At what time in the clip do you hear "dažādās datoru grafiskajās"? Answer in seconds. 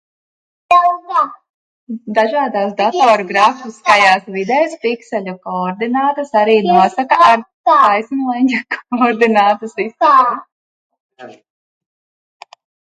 2.19-4.25